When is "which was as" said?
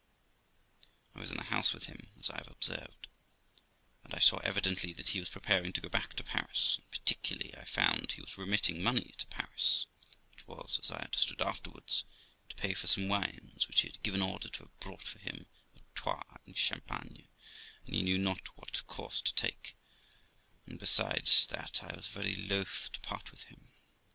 10.31-10.89